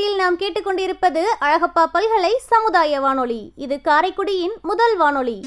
[0.00, 3.52] வீட்டில் நாம் கேட்டுக்கொண்டிருப்பது அழகப்பா பல்கலை சமுதாய வானொலி.
[3.56, 5.44] இது காரைக்குடியின் முதல் வானொலி.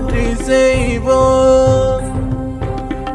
[0.00, 2.04] போற்றி செய்வோம்.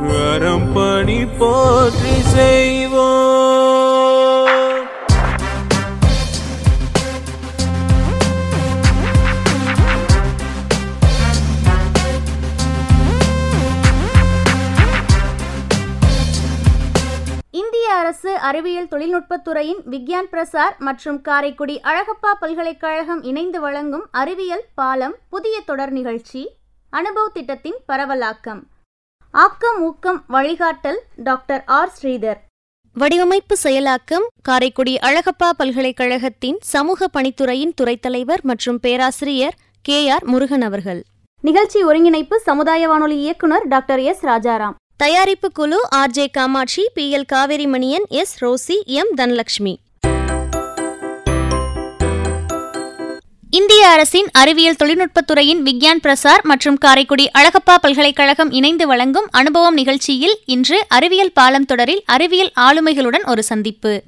[0.07, 3.23] வரம் பணி போற்றி செய்வோம்.
[17.51, 25.61] இந்திய அரசு அறிவியல் தொழில்நுட்பத்துறையின் விக்யான் பிரசார் மற்றும் காரைக்குடி அழகப்பா பல்கலைக்கழகம் இணைந்து வழங்கும் அறிவியல் பாலம் புதிய
[25.65, 26.43] தொடர் நிகழ்ச்சி.
[26.95, 28.61] அனுபவ் திட்டத்தின் பரவலாக்கம்.
[29.31, 31.91] ஆக்கம் ஊக்கம் வழிகாட்டல் டாக்டர் ஆர்.
[32.01, 32.37] ஸ்ரீதர்.
[32.93, 40.09] வடிவமைப்பு செயலாக்கம் காரைக்குடி அழகப்பா பல்கலைக்கழகத்தின் சமூக பணித்துறையின் துறைத் தலைவர் மற்றும் பேராசிரியர் கே.
[40.09, 40.23] ஆர்.
[40.23, 41.03] முருகன் அவர்கள்.
[41.41, 44.25] நிகழ்ச்சி ஒருங்கிணைப்பு சமுதாய வானொலி இயக்குனர் டாக்டர் எஸ்.
[44.25, 44.73] ராஜாராம்.
[44.97, 46.09] தயாரிப்பு குழு R.
[46.09, 46.27] J.
[46.27, 47.17] Kamatchi P.
[47.17, 47.25] L.
[47.25, 48.45] Kaveri Maniyan S.
[48.45, 49.13] Rosy M.
[49.17, 49.75] Dhanalakshmi
[53.57, 60.85] இந்திய அரசின் அறிவியல் தொழில்நுட்பத்துறையின் விக்யான் பிரசார் மற்றும் காரைக்குடி அழகப்பா பல்கலைக்கழகம் இணைந்து வழங்கும் அனுபவம் நிகழ்ச்சியில் இன்று
[60.87, 64.03] அறிவியல் பாலம் தொடரில் அறிவியல் ஆளுமைகளுடன் ஒரு சந்திப்பு.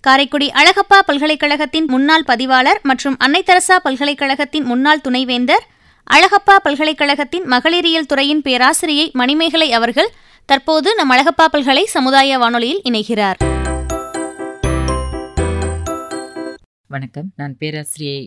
[0.00, 5.66] காரைக்குடி அழகப்பா பல்கலைக்கழகத்தின் முன்னாள் பதிவாளர் மற்றும் அன்னை தெரசா பல்கலைக்கழகத்தின் முன்னாள் துணைவேந்தர்
[6.10, 10.12] அழகப்பா பல்கலைக்கழகத்தின் மகளிரியல் துறையின் பேராசிரியை மணிமேகலை அவர்கள்
[10.46, 13.61] தற்போது நம் அழகப்பா பல்கலை சமுதாய வானொலியில் இணைகிறார்.
[16.92, 17.32] வணக்கம்.
[17.36, 18.18] நான் பேராசிரியை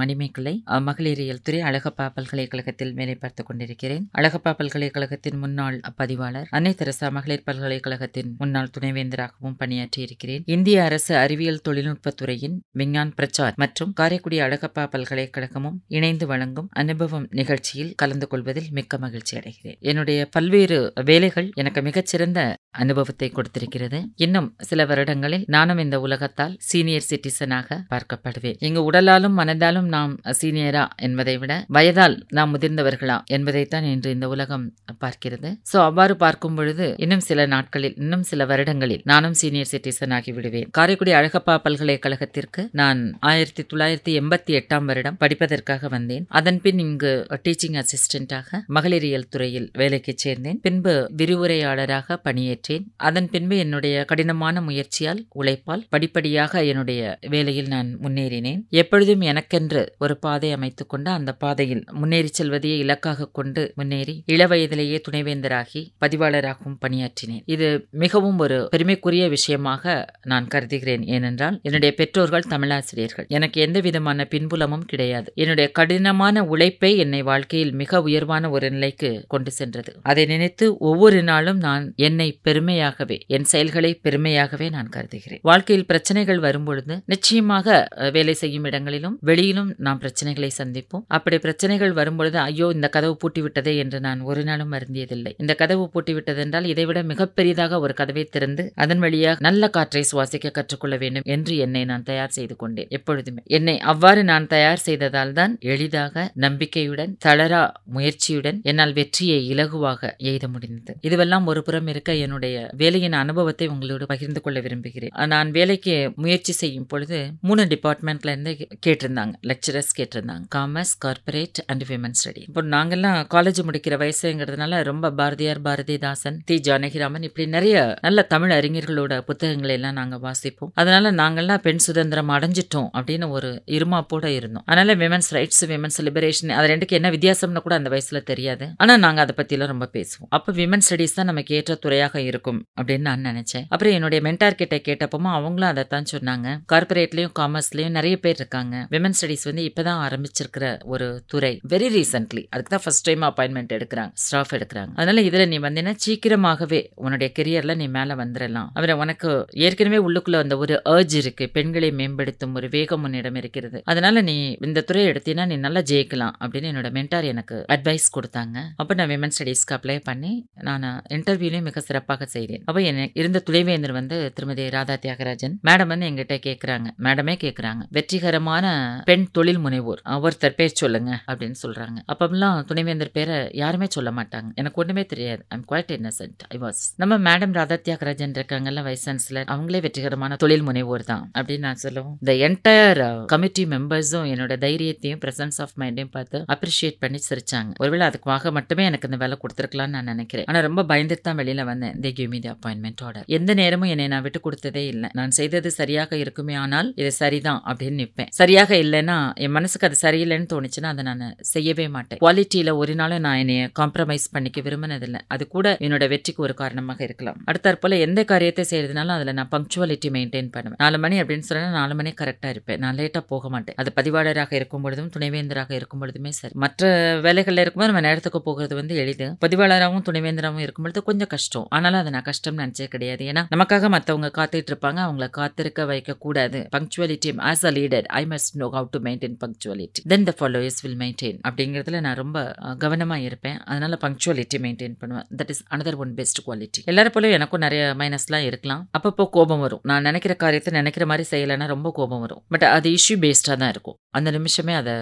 [0.00, 0.54] மணிமேகலை
[0.88, 4.04] மகளிரியல் துறை அழகப்பா பல்கலைக்கழகத்தில் வேலை பார்த்து கொண்டிருக்கிறேன்.
[4.18, 11.62] அழகப்பா பல்கலைக்கழகத்தின் முன்னாள் பதிவாளர் அன்னை தெரசா மகளிர் பல்கலைக்கழகத்தின் முன்னாள் துணைவேந்தராகவும் பணியாற்றி இருக்கிறேன் இந்திய அரசு அறிவியல்
[11.68, 19.34] தொழில்நுட்பத்துறையின் விஞ்ஞான் பிரச்சார் மற்றும் காரைக்குடி அழகப்பா பல்கலைக்கழகமும் இணைந்து வழங்கும் அனுபவம் நிகழ்ச்சியில் கலந்து கொள்வதில் மிக்க மகிழ்ச்சி
[19.38, 19.78] அடைகிறேன்.
[19.90, 20.78] என்னுடைய பல்வேறு
[21.10, 22.40] வேலைகள் எனக்கு மிகச்சிறந்த
[22.82, 23.98] அனுபவத்தை கொடுத்திருக்கிறது.
[24.24, 28.56] இன்னும் சில வருடங்களில் நானும் இந்த உலகத்தால் சீனியர் சிட்டிசனாக பார்க்கப்படுவேன்.
[28.66, 34.66] இங்கு உடலாலும் மனதாலும் நாம் சீனியரா என்பதை விட வயதால் நாம் முதிர்ந்தவர்களா என்பதைத்தான் இன்று இந்த உலகம்
[35.00, 35.50] பார்க்கிறது.
[35.72, 41.12] சோ அவ்வாறு பார்க்கும் பொழுது இன்னும் சில நாட்களில் இன்னும் சில வருடங்களில் நானும் சீனியர் சிட்டிசன் ஆகிவிடுவேன் காரைக்குடி
[41.12, 46.24] அழகப்பா பல்கலைக்கழகத்திற்கு நான் ஆயிரத்தி தொள்ளாயிரத்தி எண்பத்தி எட்டாம் வருடம் படிப்பதற்காக வந்தேன்.
[46.28, 50.58] அதன் பின் இங்கு டீச்சிங் அசிஸ்டண்டாக மகளிரியல் துறையில் வேலைக்கு சேர்ந்தேன்.
[50.62, 52.84] பின்பு விரிவுரையாளராக பணியேற்றேன்.
[52.96, 58.60] அதன் பின்பு என்னுடைய கடினமான முயற்சியால் உழைப்பால் படிப்படியாக என்னுடைய வேலையில் நான் முன்னேறினேன்.
[58.70, 59.20] எப்பொழுதும்
[59.64, 66.78] என்று ஒரு பாதை அமைத்துக் கொண்டு அந்த பாதையில் முன்னேறி செல்வதையே இலக்காக கொண்டு முன்னேறி இளவயதிலேயே துணைவேந்தராகி பதிவாளராகவும்
[66.84, 67.42] பணியாற்றினேன்.
[67.54, 67.68] இது
[68.04, 71.04] மிகவும் ஒரு பெருமைக்குரிய விஷயமாக நான் கருதுகிறேன்.
[71.16, 73.26] ஏனென்றால் என்னுடைய பெற்றோர்கள் தமிழாசிரியர்கள்.
[73.28, 75.28] எனக்கு எந்த விதமான பின்புலமும் கிடையாது.
[75.34, 79.92] என்னுடைய கடினமான உழைப்பை என்னை வாழ்க்கையில் மிக உயர்வான ஒரு நிலைக்கு கொண்டு சென்றது.
[80.02, 85.42] அதை நினைத்து ஒவ்வொரு நாளும் நான் என்னை பெருமையாகவே என் செயல்களை பெருமையாகவே நான் கருதுகிறேன்.
[85.42, 89.18] வாழ்க்கையில் பிரச்சனைகள் வரும்பொழுது நிச்சயமாக வேலை செய்யும் இடங்களிலும்
[89.54, 91.02] சுற்றிலும் நாம் பிரச்சனைகளை சந்திப்போம்.
[91.16, 96.66] அப்படி பிரச்சனைகள் வரும்பொழுது ஐயோ இந்த கதவு பூட்டிவிட்டதே என்று நான் ஒரு நாளும் அருந்தியதில்லை இந்த கதவு பூட்டிவிட்டதென்றால்
[96.72, 102.06] இதைவிட மிகப்பெரியதாக ஒரு கதவை திறந்து அதன் வழியாக நல்ல காற்றை சுவாசிக்க கற்றுக்கொள்ள வேண்டும் என்று என்னை நான்
[102.10, 103.42] தயார் செய்து கொண்டேன் எப்பொழுதுமே.
[103.58, 107.62] என்னை அவ்வாறு நான் தயார் செய்ததால் தான் எளிதாக நம்பிக்கையுடன் தளரா
[107.96, 110.98] முயற்சியுடன் என்னால் வெற்றியை இலகுவாக எய்த முடிந்தது.
[111.08, 115.14] இதுவெல்லாம் ஒரு புறம் இருக்க என்னுடைய வேலையின் அனுபவத்தை உங்களோடு பகிர்ந்து கொள்ள விரும்புகிறேன்.
[115.34, 117.18] நான் வேலைக்கு முயற்சி செய்யும் பொழுது
[117.48, 118.52] மூணு டிபார்ட்மெண்ட்ல இருந்து
[118.86, 119.34] கேட்டிருந்தாங்க.
[119.50, 120.44] லெக்சரர்ஸ் கேட்டிருந்தாங்க.
[120.56, 127.26] Commerce corporate and women study இப்போ நாங்கெல்லாம் காலேஜ் முடிக்கிற வயசுங்கிறதுனால ரொம்ப பாரதியார் பாரதிதாசன் தி ஜானகிராமன்
[127.28, 127.76] இப்படி நிறைய
[128.06, 130.72] நல்ல தமிழ் அறிஞர்களோட புத்தகங்களை எல்லாம் நாங்கள் வாசிப்போம்.
[130.74, 134.64] அதனால நாங்கெல்லாம் பெண் சுதந்திரம் அடைஞ்சிட்டோம் அப்படின்னு ஒரு இருமாப்போட இருந்தோம்.
[134.66, 138.68] அதனால விமன்ஸ் ரைட்ஸ் விமன்ஸ் லிபரேஷன் அது ரெண்டுக்கு என்ன வித்தியாசம்னு கூட அந்த வயசுல தெரியாது.
[138.76, 140.30] ஆனா நாங்க அதை பற்றிலாம் ரொம்ப பேசுவோம்.
[140.38, 143.66] அப்ப விமன் ஸ்டடிஸ் தான் நமக்கு ஏற்ற துறையாக இருக்கும் அப்படின்னு நான் நினைச்சேன்.
[143.68, 148.74] அப்புறம் என்னுடைய மென்டார் கிட்ட கேட்டப்போ அவங்களும் அதை தான் சொன்னாங்க கார்பரேட்லயும் காமர்ஸ்லயும் நிறைய பேர் இருக்காங்க.
[148.94, 151.52] விமன் ஸ்டடி ஸ்டடிஸ் வந்து இப்பதான் ஆரம்பிச்சிருக்கிற ஒரு துறை.
[151.72, 154.12] வெரி ரீசென்ட்லி அதுக்கு தான் ஃபர்ஸ்ட் டைம் அப்பாயின்மெண்ட் எடுக்கிறாங்க.
[154.24, 154.92] ஸ்டாஃப் எடுக்கிறாங்க.
[154.94, 159.30] அதனால இதில் நீ வந்தீங்கன்னா சீக்கிரமாகவே உன்னுடைய கெரியரில் நீ மேலே வந்துடலாம் அவரை உனக்கு
[159.66, 161.46] ஏற்கனவே உள்ளுக்குள்ள அந்த ஒரு ஏர்ஜ் இருக்கு.
[161.56, 163.80] பெண்களை மேம்படுத்தும் ஒரு வேகம் உன்னிடம் இருக்கிறது.
[163.84, 164.36] அதனால நீ
[164.68, 168.56] இந்த துறையை எடுத்தீங்கன்னா நீ நல்லா ஜெயிக்கலாம் அப்படின்னு என்னோட மென்டார் எனக்கு அட்வைஸ் கொடுத்தாங்க.
[168.76, 170.32] அப்போ நான் விமன் ஸ்டடீஸ்க்கு அப்ளை பண்ணி
[170.68, 172.62] நான் இன்டர்வியூலையும் மிக சிறப்பாக செய்தேன்.
[172.68, 175.54] அப்போ எனக்கு இருந்த துணைவேந்தர் வந்து திருமதி ராதா தியாகராஜன்.
[175.68, 178.62] மேடம் வந்து எங்கிட்ட கேட்குறாங்க மேடமே கேட்குறாங்க வெற்றிகரமான
[179.04, 181.98] பெண் தொழில் முனைவோர் ஒருத்தர் பேர் சொல்லுங்க அப்படின்னு சொல்றாங்க.
[182.12, 184.48] அப்பெல்லாம் துணைவேந்தர் பேரை யாருமே சொல்ல மாட்டாங்க.
[184.60, 185.42] எனக்கு ஒண்ணுமே தெரியாது.
[185.56, 190.66] I'm quite innocent I was நம்ம மேடம் ராதா தியாகராஜன் இருக்காங்கல்ல வைஸ் சான்சலர் அவங்களே வெற்றிகரமான தொழில்
[190.68, 192.16] முனைவோர் தான் அப்படின்னு நான் சொல்லுவோம்.
[192.22, 197.72] இந்த என்டையர் கமிட்டி மெம்பர்ஸும் என்னோட தைரியத்தையும் பிரசன்ஸ் ஆஃப் மைண்டையும் பார்த்து அப்ரிஷியேட் பண்ணி சிரிச்சாங்க.
[197.84, 200.48] ஒருவேளை அதுக்காக மட்டுமே எனக்கு இந்த வேலை கொடுத்துருக்கலாம்னு நான் நினைக்கிறேன்.
[200.50, 201.94] ஆனா ரொம்ப பயந்துட்டு தான் வெளியில வந்தேன்.
[202.04, 205.08] They give me the appointment order எந்த நேரமும் என்னை நான் விட்டு கொடுத்ததே இல்லை.
[205.18, 208.30] நான் செய்தது சரியாக இருக்குமே ஆனால் இது சரிதான் அப்படின்னு நிற்பேன்.
[208.40, 209.13] சரியாக இல்லைன்னா
[209.44, 212.20] என் மனசுக்கு அது சரியில்லைன்னு தோணுச்சுன்னா அதை நான் செய்யவே மாட்டேன்.
[212.24, 215.20] குவாலிட்டியில் ஒரு நாளும் நான் என்னைய காம்ப்ரமைஸ் பண்ணிக்க விரும்பினதில்லை.
[215.34, 217.38] அது கூட என்னோட வெற்றிக்கு ஒரு காரணமாக இருக்கலாம்.
[217.50, 220.80] அடுத்தாற் போல் எந்த காரியத்தை செய்யறதுனாலும் அதில் நான் பங்க்சுவாலிட்டி மெயின்டைன் பண்ணுவேன்.
[220.84, 222.80] நாலு மணி அப்படின்னு சொன்னால் நாலு மணி கரெக்டாக இருப்பேன்.
[222.84, 223.76] நான் லேட்டாக போக மாட்டேன்.
[223.82, 226.54] அது பதிவாளராக இருக்கும் பொழுதும் துணைவேந்தராக இருக்கும் பொழுதுமே சரி.
[226.64, 226.82] மற்ற
[227.26, 229.28] வேலைகளில் இருக்கும்போது நம்ம நேரத்துக்கு போகிறது வந்து எளிது.
[229.44, 231.66] பதிவாளராகவும் துணைவேந்தராகவும் இருக்கும் பொழுது கொஞ்சம் கஷ்டம்.
[231.76, 233.24] ஆனாலும் அதை நான் கஷ்டம்னு நினச்சே கிடையாது.
[233.32, 235.00] ஏன்னா நமக்காக மற்றவங்க காத்துட்டு இருப்பாங்க.
[235.06, 240.02] அவங்கள காத்திருக்க வைக்க கூடாது punctuality as a leader I must know how to maintain punctuality
[240.12, 242.38] then the followers will maintain அப்படிங்கிறதுல நான் ரொம்ப
[242.84, 243.58] கவனமாக இருப்பேன்.
[243.72, 245.26] அதனால பங்க்சுவாலிட்டி மெயின்டைன் பண்ணுவேன்.
[245.40, 248.82] That is another one best quality எல்லாரும் போல எனக்கும் நிறைய மைனஸ்லாம் இருக்கலாம்.
[248.98, 249.82] அப்பப்போ கோபம் வரும்.
[249.90, 252.42] நான் நினைக்கிற காரியத்தை நினைக்கிற மாதிரி செய்யலைன்னா ரொம்ப கோபம் வரும்.
[252.48, 253.98] பட் அது இஷ்யூ பேஸ்டாக தான் இருக்கும்.
[254.18, 254.94] அந்த நிமிஷமே அதை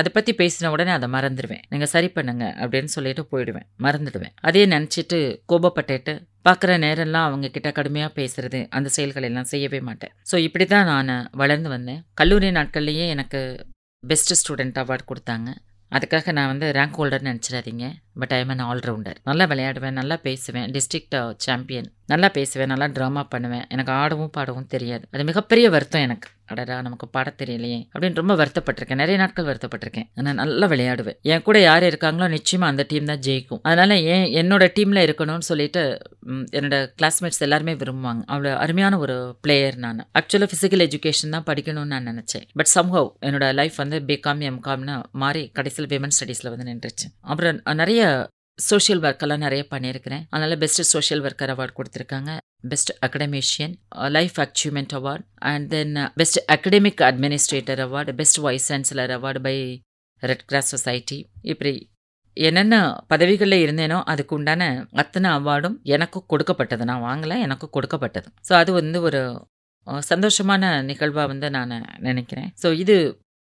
[0.00, 3.66] அதை பற்றி பேசின உடனே அதை மறந்துடுவேன் நீங்கள் சரி பண்ணுங்க அப்படின்னு சொல்லிட்டு போயிடுவேன்.
[3.86, 4.34] மறந்துடுவேன்.
[4.48, 5.18] அதே நினச்சிட்டு
[5.52, 6.14] கோபப்பட்டுட்டு
[6.48, 10.12] பார்க்குற நேரம்லாம் அவங்க கிட்ட கடுமையாக பேசுறது அந்த செயல்கள் எல்லாம் செய்யவே மாட்டேன்.
[10.30, 12.00] ஸோ இப்படி தான் நான் வளர்ந்து வந்தேன்.
[12.20, 13.40] கல்லூரி நாட்கள்லேயே எனக்கு
[14.02, 15.50] பெஸ்ட் ஸ்டூடெண்ட் அவார்டு கொடுத்தாங்க.
[15.92, 17.86] அதுக்காக நான் வந்து ரேங்க் ஹோல்டர்னு நினச்சிடாதீங்க.
[18.20, 20.66] But I am an allrounder நல்லா விளையாடுவேன் நல்லா பேசுவேன்.
[20.76, 21.16] டிஸ்ட்ரிக்ட்
[21.46, 23.64] சாம்பியன் uh, நல்லா பேசுவேன் நல்லா ட்ராமா பண்ணுவேன்.
[23.74, 25.04] எனக்கு ஆடவும் பாடவும் தெரியாது.
[25.14, 26.28] அது மிகப்பெரிய வருத்தம் எனக்கு.
[26.52, 29.00] அடடா நமக்கு பாட தெரியலையே அப்படின்னு ரொம்ப வருத்தப்பட்டிருக்கேன்.
[29.00, 30.06] நிறைய நாட்கள் வருத்தப்பட்டிருக்கேன்.
[30.26, 31.18] நான் நல்லா விளையாடுவேன்.
[31.32, 33.60] என் கூட யார் இருக்காங்களோ நிச்சயமாக அந்த டீம் தான் ஜெயிக்கும்.
[33.68, 35.82] அதனால் ஏன் என்னோட டீமில் இருக்கணும்னு சொல்லிட்டு
[36.58, 38.22] என்னோட கிளாஸ்மேட்ஸ் எல்லாருமே விரும்புவாங்க.
[38.32, 39.16] அவ்வளோ அருமையான ஒரு
[39.46, 40.02] பிளேயர் நான்.
[40.20, 42.46] ஆக்சுவலாக ஃபிசிக்கல் எஜுகேஷன் தான் படிக்கணும்னு நான் நினச்சேன்.
[42.60, 47.08] பட் சம்ஹவ் என்னோட லைஃப் வந்து பிகாம் எம்காம்னு மாறி கடைசியில் விமன் ஸ்டடீஸில் வந்து நின்றுச்சு.
[47.32, 48.02] அப்புறம் நிறைய
[48.68, 50.22] சோஷியல் ஒர்க்கெல்லாம் நிறைய பண்ணியிருக்கிறேன்.
[50.32, 52.30] அதனால் பெஸ்ட் சோஷியல் ஒர்க்கர் அவார்டு கொடுத்துருக்காங்க.
[52.70, 53.74] Best academician
[54.16, 59.54] life achievement award and then best academic administrator award best vice chancellor award by
[60.22, 61.18] red cross society
[61.52, 61.72] இப்படி
[62.36, 62.74] என்னென்ன
[63.12, 64.64] பதவிகளில் இருந்தேனோ அதுக்கு உண்டான
[65.02, 66.84] அத்தனை அவார்டும் எனக்கும் கொடுக்கப்பட்டது.
[66.90, 68.28] நான் வாங்கலை எனக்கு கொடுக்கப்பட்டது.
[68.48, 69.22] ஸோ அது வந்து ஒரு
[70.12, 71.74] சந்தோஷமான நிகழ்வாக வந்து நான்
[72.08, 72.50] நினைக்கிறேன்.
[72.62, 72.96] ஸோ இது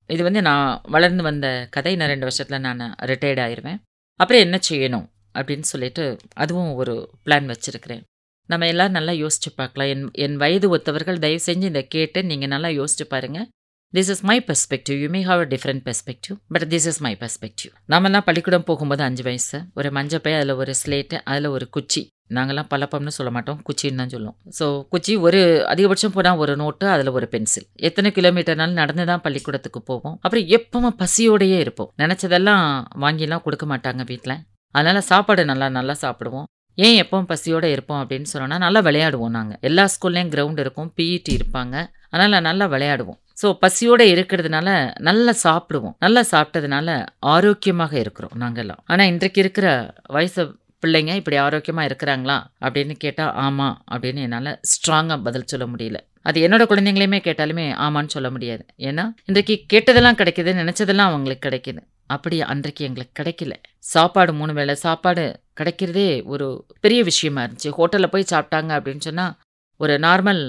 [0.10, 1.92] இது வந்து நான் வளர்ந்து வந்த கதை.
[2.00, 3.80] நான் ரெண்டு வருஷத்தில் நான் ரிட்டையர்ட் ஆயிடுவேன்
[4.20, 5.06] அப்புறம் என்ன செய்யணும்
[5.38, 6.04] அப்படின்னு சொல்லிட்டு
[6.44, 6.94] அதுவும் ஒரு
[7.26, 8.04] பிளான் வச்சுருக்கிறேன்.
[8.50, 9.90] நம்ம எல்லாம் நல்லா யோசிச்சு பார்க்கலாம்.
[9.94, 13.48] என் என் வயது ஒத்தவர்கள் தயவு செஞ்சு இதை கேட்டு நீங்கள் நல்லா யோசிச்சு பாருங்கள்
[13.94, 17.72] this is my perspective you may have a different perspective but this is my perspective
[17.94, 19.58] நம்மலாம் பள்ளிக்கூடம் போகும்போது அஞ்சு வயசு.
[19.80, 22.02] ஒரு மஞ்சப்பை அதில் ஒரு ஸ்லேட்டு அதில் ஒரு குச்சி.
[22.38, 23.60] நாங்கெல்லாம் பழப்பம்னு சொல்ல மாட்டோம்.
[23.68, 24.38] குச்சின்னு தான் சொல்லுவோம்.
[24.60, 25.40] ஸோ குச்சி ஒரு
[25.74, 27.68] அதிகபட்சம் போனால் ஒரு நோட்டு அதில் ஒரு பென்சில்.
[27.90, 30.16] எத்தனை கிலோமீட்டர்னாலும் நடந்து தான் பள்ளிக்கூடத்துக்கு போவோம்.
[30.26, 31.92] அப்புறம் எப்பவும் பசியோடையே இருப்போம்.
[32.04, 32.64] நினச்சதெல்லாம்
[33.06, 34.38] வாங்கிலாம் கொடுக்க மாட்டாங்க வீட்டில்
[34.76, 36.48] அதனால் சாப்பாடு நல்லா நல்லா சாப்பிடுவோம்.
[36.78, 41.76] ஏன் எப்பவும் பசியோடு இருப்போம் அப்படின்னு சொன்னோன்னா நல்லா விளையாடுவோம் நாங்கள் எல்லா ஸ்கூல்லேயும் கிரவுண்ட் இருக்கும் பிஇடி இருப்பாங்க.
[42.14, 43.18] அதனால் நல்லா விளையாடுவோம்.
[43.42, 44.70] ஸோ பசியோடு இருக்கிறதுனால
[45.08, 45.96] நல்லா சாப்பிடுவோம்.
[46.06, 46.88] நல்லா சாப்பிட்டதுனால
[47.34, 49.68] ஆரோக்கியமாக இருக்கிறோம் நாங்கள்லாம் ஆனால் இன்றைக்கு இருக்கிற
[50.16, 50.44] வயசை
[50.82, 56.00] பிள்ளைங்க இப்படி ஆரோக்கியமாக இருக்கிறாங்களா அப்படின்னு கேட்டால் ஆமாம் அப்படின்னு என்னால் ஸ்ட்ராங்காக பதில் சொல்ல முடியல.
[56.22, 58.66] அது என்னோட குழந்தைங்களையுமே கேட்டாலுமே ஆமான்னு சொல்ல முடியாது.
[58.78, 61.82] ஏன்னா இன்றைக்கு கேட்டதெல்லாம் கிடைக்குது நினச்சதெல்லாம் அவங்களுக்கு கிடைக்குது.
[62.06, 63.54] அப்படி அன்றைக்கு எங்களுக்கு கிடைக்கல.
[63.78, 65.26] சாப்பாடு மூணு வேளை சாப்பாடு
[65.62, 67.70] கிடைக்கிறதே ஒரு பெரிய விஷயமா இருந்துச்சு.
[67.78, 69.36] ஹோட்டலில் போய் சாப்பிட்டாங்க அப்படின்னு சொன்னால்
[69.78, 70.42] ஒரு நார்மல்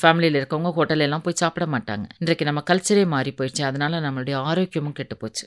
[0.00, 2.04] ஃபேமிலியில் இருக்கவங்க ஹோட்டலெல்லாம் போய் சாப்பிட மாட்டாங்க.
[2.18, 5.46] இன்றைக்கு நம்ம கல்ச்சரே மாறி போயிடுச்சு அதனால நம்மளுடைய ஆரோக்கியமும் கெட்டு போச்சு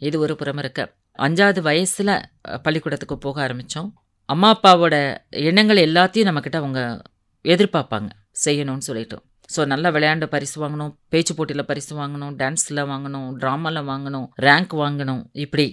[0.00, 0.82] இது ஒரு புறம் இருக்க.
[1.18, 2.14] அஞ்சாவது வயசில்
[2.62, 3.90] பள்ளிக்கூடத்துக்கு போக ஆரம்பித்தோம்
[4.28, 4.96] அம்மா அப்பாவோட
[5.48, 6.80] எண்ணங்கள் எல்லாத்தையும் நம்மக்கிட்ட அவங்க
[7.44, 8.10] எதிர்பார்ப்பாங்க.
[8.44, 9.16] செய்யணும்னு சொல்லிட்டு.
[9.54, 15.22] ஸோ நல்லா விளையாண்டு பரிசு வாங்கணும் பேச்சு போட்டியில் பரிசு வாங்கணும் டான்ஸில் வாங்கணும் ட்ராமாவில் வாங்கணும் ரேங்க் வாங்கணும்
[15.44, 15.66] இப்படி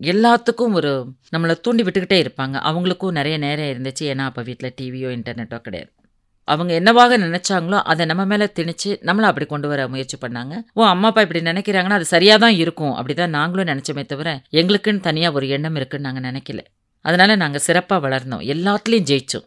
[0.00, 0.92] எல்லாத்துக்கும் ஒரு
[1.34, 2.56] நம்மளை தூண்டி விட்டுக்கிட்டே இருப்பாங்க.
[2.68, 4.04] அவங்களுக்கும் நிறைய நேரம் இருந்துச்சு.
[4.12, 5.90] ஏன்னா அப்போ வீட்டில் டிவியோ இன்டர்நெட்டோ கிடையாது.
[6.48, 10.54] அவங்க என்னவாக நினைச்சாங்களோ அதை நம்ம மேலே திணிச்சு நம்மளை அப்படி கொண்டு வர முயற்சி பண்ணாங்க.
[10.78, 12.94] ஓ அம்மா அப்பா இப்படி நினைக்கிறாங்கன்னா அது சரியாக தான் இருக்கும்.
[12.98, 14.28] அப்படிதான் நாங்களும் நினச்சோமே தவிர
[14.60, 16.62] எங்களுக்குன்னு தனியாக ஒரு எண்ணம் இருக்குன்னு நாங்கள் நினைக்கல.
[17.04, 18.44] அதனால நாங்கள் சிறப்பாக வளர்ந்தோம்.
[18.54, 19.46] எல்லாத்துலேயும் ஜெயிச்சோம்.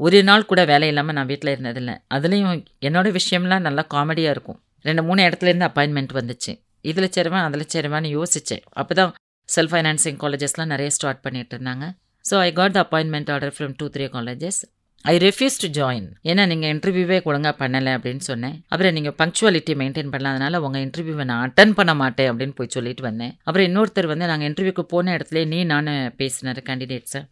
[0.00, 1.94] ஒரு நாள் கூட வேலை இல்லாமல் நான் வீட்டில் இருந்ததில்லை.
[2.16, 4.58] அதுலேயும் என்னோட விஷயம்லாம் நல்லா காமெடியாக இருக்கும்.
[4.88, 6.52] ரெண்டு மூணு இடத்துலேருந்து அப்பாயின்மெண்ட் வந்துச்சு.
[6.90, 9.12] இதில் சேருவேன் அதில் சேருவேன்னு யோசித்தேன் அப்போ தான்
[9.48, 11.84] செல்ஃப் ஃபைனான்சிங் காலேஜஸ்லாம் நிறைய ஸ்டார்ட் பண்ணிட்டு இருந்தாங்க.
[12.24, 14.60] So I got the appointment order from two three colleges
[15.04, 18.56] I refuse to join ஏன்னா நீங்கள் இன்டர்வியூவே ஒழுங்காக பண்ணலை அப்படின்னு சொன்னேன்.
[18.72, 23.32] அப்புறம் நீங்கள் பங்க்சுவாலிட்டி மெயின்டைன் பண்ணலாதனால உங்கள் இன்டர்வியூவை நான் அட்டன் பண்ண மாட்டேன் அப்படின்னு போய் சொல்லிட்டு வந்தேன்.
[23.46, 25.90] அப்புறம் இன்னொருத்தர் வந்து நாங்கள் இன்டர்வியூக்கு போன இடத்துல நீ நான்
[26.20, 27.22] பேசினார் கேண்டிடேட்ஸை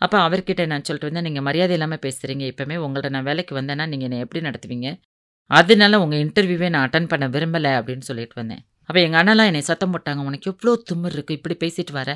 [0.00, 4.08] அப்போ அவர்கிட்ட நான் சொல்லிட்டு வந்தேன் நீங்கள் மரியாதை இல்லாமல் பேசுகிறீங்க எப்போவுமே உங்கள்ட்ட நான் வேலைக்கு வந்தேன்னா நீங்கள்
[4.08, 4.88] என்னை எப்படி நடத்துவீங்க?
[5.50, 8.62] அதனால உங்கள் இன்டர்வியூவே நான் அட்டன் பண்ண விரும்பலை அப்படின்னு சொல்லிட்டு வந்தேன்.
[8.88, 12.10] அப்போ எங்கள் அண்ணலாம் என்னை சத்தம் போட்டாங்க உனக்கு எவ்வளோ தும்மிர் இருக்குது இப்படி பேசிட்டு வர.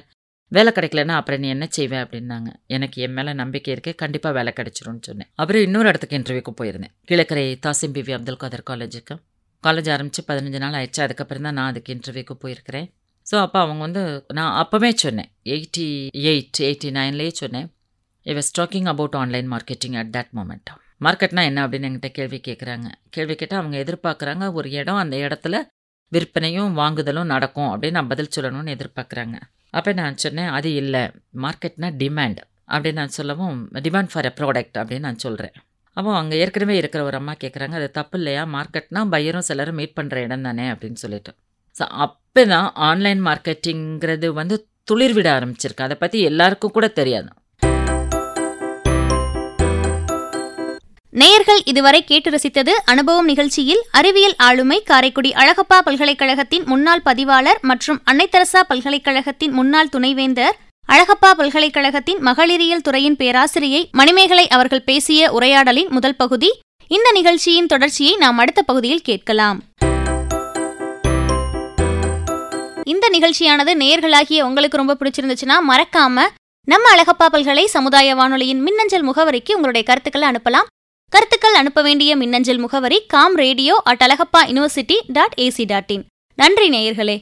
[0.52, 2.50] வேலை கிடைக்கலன்னா அப்புறம் நீ என்ன செய்வே அப்படின்னாங்க.
[2.76, 5.30] எனக்கு என் மேலே நம்பிக்கை இருக்கு கண்டிப்பாக வேலை கிடைச்சிரும்னு சொன்னேன்.
[5.40, 6.92] அப்புறம் இன்னொரு இடத்துக்கு இன்டர்வியூக்கு போயிருந்தேன்.
[7.10, 9.16] கிழக்கரை தாசிம் பிவி அப்துல் காதர் காலேஜுக்கு
[9.64, 11.00] காலேஜ் ஆரம்பித்து பதினஞ்சு நாள் ஆயிடுச்சு.
[11.06, 12.88] அதுக்கப்புறம் தான் நான் அதுக்கு இன்டர்வியூக்கு போயிருக்கிறேன்.
[13.26, 14.02] ஸோ அப்போ அவங்க வந்து
[14.38, 15.30] நான் அப்போவே சொன்னேன்.
[15.54, 15.86] எயிட்டி
[16.30, 17.68] எயிட் எயிட்டி நைன்லேயே சொன்னேன்.
[18.26, 20.70] I was talking about online marketing at that moment
[21.06, 25.56] மார்க்கெட்னா என்ன அப்படின்னு என்கிட்ட கேள்வி கேட்குறாங்க கேள்வி கேட்டால் அவங்க எதிர்பார்க்குறாங்க ஒரு இடம் அந்த இடத்துல
[26.12, 29.36] விற்பனையும் வாங்குதலும் நடக்கும் அப்படின்னு நான் பதில் சொல்லணும்னு எதிர்பார்க்குறாங்க
[29.76, 31.02] அப்போ நான் சொன்னேன் அது இல்லை.
[31.44, 32.40] மார்க்கெட்னா டிமாண்ட்
[32.74, 33.56] அப்படின்னு நான் சொல்லவும்
[33.86, 35.54] டிமாண்ட் ஃபார் எ ப்ராடக்ட் அப்படின்னு நான் சொல்கிறேன்
[35.96, 38.42] அப்போ அங்கே ஏற்கனவே இருக்கிற ஒரு அம்மா கேட்குறாங்க அது தப்பு இல்லையா?
[38.56, 41.30] மார்க்கெட்னா பையரும் சிலரும் மீட் பண்ணுற இடம் தானே அப்படின்னு சொல்லிட்டு.
[41.76, 44.56] ஸோ அப்போ தான் ஆன்லைன் மார்க்கெட்டிங்கிறது வந்து
[44.90, 45.86] துளிர் விட ஆரம்பிச்சிருக்கு.
[45.88, 47.30] அதை பற்றி எல்லாருக்கும் கூட தெரியாது.
[51.16, 58.60] நேயர்கள் இதுவரை கேட்டு ரசித்தது அனுபவம் நிகழ்ச்சியில் அறிவியல் ஆளுமை காரைக்குடி அழகப்பா பல்கலைக்கழகத்தின் முன்னாள் பதிவாளர் மற்றும் அன்னைத்தரசா
[58.68, 60.56] பல்கலைக்கழகத்தின் முன்னாள் துணைவேந்தர்
[60.88, 66.60] அழகப்பா பல்கலைக்கழகத்தின் மகளிரியல் துறையின் பேராசிரியை மணிமேகலை அவர்கள் பேசிய உரையாடலின் முதல் பகுதி.
[66.90, 69.58] இந்த நிகழ்ச்சியின் தொடர்ச்சியை நாம் அடுத்த பகுதியில் கேட்கலாம்.
[72.84, 76.26] இந்த நிகழ்ச்சியானது நேயர்களாகிய உங்களுக்கு ரொம்ப பிடிச்சிருந்துச்சுன்னா மறக்காம
[76.64, 80.70] நம்ம அழகப்பா பல்கலை சமுதாய வானொலியின் மின்னஞ்சல் முகவரிக்கு உங்களுடைய கருத்துக்களை அனுப்பலாம்.
[81.12, 86.04] கருத்துக்கள் அனுப்ப வேண்டிய மின்னஞ்சல் முகவரி com radio at Alagappa university dot AC dot in
[86.38, 87.16] நன்றி நேயர்களே.